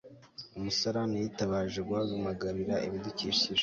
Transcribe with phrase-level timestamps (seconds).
[0.57, 3.59] umusarani yitabaje guhamagarira ibidukikije